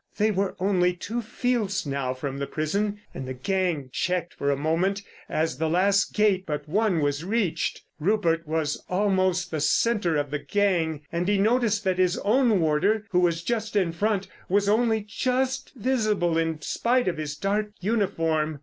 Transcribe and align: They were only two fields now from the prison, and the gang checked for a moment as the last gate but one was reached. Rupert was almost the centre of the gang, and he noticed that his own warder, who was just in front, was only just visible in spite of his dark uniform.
They 0.17 0.31
were 0.31 0.55
only 0.59 0.93
two 0.93 1.21
fields 1.21 1.85
now 1.85 2.15
from 2.15 2.39
the 2.39 2.47
prison, 2.47 3.01
and 3.13 3.27
the 3.27 3.35
gang 3.35 3.91
checked 3.93 4.33
for 4.33 4.49
a 4.49 4.57
moment 4.57 5.03
as 5.29 5.59
the 5.59 5.69
last 5.69 6.11
gate 6.15 6.45
but 6.47 6.67
one 6.67 7.01
was 7.01 7.23
reached. 7.23 7.83
Rupert 7.99 8.47
was 8.47 8.83
almost 8.89 9.51
the 9.51 9.59
centre 9.59 10.17
of 10.17 10.31
the 10.31 10.39
gang, 10.39 11.01
and 11.11 11.27
he 11.27 11.37
noticed 11.37 11.83
that 11.83 11.99
his 11.99 12.17
own 12.17 12.59
warder, 12.59 13.05
who 13.11 13.19
was 13.19 13.43
just 13.43 13.75
in 13.75 13.91
front, 13.91 14.27
was 14.49 14.67
only 14.67 15.05
just 15.07 15.71
visible 15.75 16.35
in 16.35 16.59
spite 16.63 17.07
of 17.07 17.17
his 17.17 17.35
dark 17.37 17.69
uniform. 17.79 18.59